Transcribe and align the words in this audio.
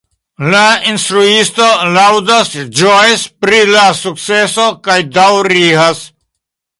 La 0.51 0.61
instruisto 0.91 1.67
laŭdas, 1.97 2.49
ĝojas 2.79 3.25
pri 3.45 3.59
la 3.75 3.83
sukceso 3.99 4.65
kaj 4.89 4.97
daŭrigas. 5.19 6.01